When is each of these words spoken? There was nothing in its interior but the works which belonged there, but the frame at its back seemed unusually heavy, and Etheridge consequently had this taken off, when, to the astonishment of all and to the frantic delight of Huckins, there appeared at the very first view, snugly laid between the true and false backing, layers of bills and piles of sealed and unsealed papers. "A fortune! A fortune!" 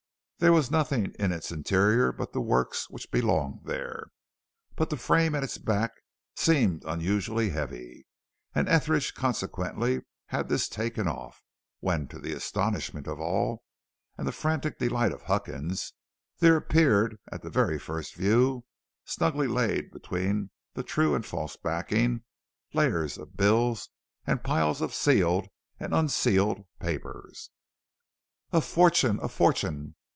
There 0.43 0.51
was 0.51 0.71
nothing 0.71 1.13
in 1.19 1.31
its 1.31 1.51
interior 1.51 2.11
but 2.11 2.33
the 2.33 2.41
works 2.41 2.89
which 2.89 3.11
belonged 3.11 3.59
there, 3.65 4.07
but 4.75 4.89
the 4.89 4.97
frame 4.97 5.35
at 5.35 5.43
its 5.43 5.59
back 5.59 5.91
seemed 6.35 6.83
unusually 6.83 7.51
heavy, 7.51 8.07
and 8.55 8.67
Etheridge 8.67 9.13
consequently 9.13 10.01
had 10.29 10.49
this 10.49 10.67
taken 10.67 11.07
off, 11.07 11.43
when, 11.79 12.07
to 12.07 12.17
the 12.17 12.33
astonishment 12.33 13.05
of 13.05 13.19
all 13.19 13.61
and 14.17 14.25
to 14.25 14.29
the 14.31 14.35
frantic 14.35 14.79
delight 14.79 15.11
of 15.11 15.21
Huckins, 15.21 15.93
there 16.39 16.55
appeared 16.55 17.17
at 17.31 17.43
the 17.43 17.51
very 17.51 17.77
first 17.77 18.15
view, 18.15 18.65
snugly 19.05 19.45
laid 19.47 19.91
between 19.91 20.49
the 20.73 20.81
true 20.81 21.13
and 21.13 21.23
false 21.23 21.55
backing, 21.55 22.23
layers 22.73 23.15
of 23.15 23.37
bills 23.37 23.89
and 24.25 24.43
piles 24.43 24.81
of 24.81 24.91
sealed 24.91 25.49
and 25.79 25.93
unsealed 25.93 26.65
papers. 26.79 27.51
"A 28.51 28.59
fortune! 28.61 29.19
A 29.21 29.29
fortune!" 29.29 29.93